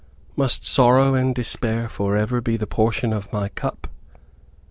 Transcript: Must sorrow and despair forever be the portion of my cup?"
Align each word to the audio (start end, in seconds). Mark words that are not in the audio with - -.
Must 0.35 0.65
sorrow 0.65 1.13
and 1.13 1.35
despair 1.35 1.87
forever 1.87 2.41
be 2.41 2.57
the 2.57 2.65
portion 2.65 3.13
of 3.13 3.31
my 3.31 3.49
cup?" 3.49 3.85